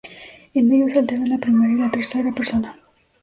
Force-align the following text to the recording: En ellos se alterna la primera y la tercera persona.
En 0.55 0.71
ellos 0.73 0.93
se 0.93 0.97
alterna 0.97 1.27
la 1.27 1.37
primera 1.37 1.73
y 1.75 1.77
la 1.77 1.91
tercera 1.91 2.31
persona. 2.31 2.73